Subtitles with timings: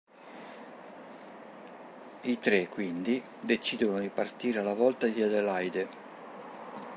[2.23, 5.89] I tre, quindi, decidono di partire alla volta di Adelaide.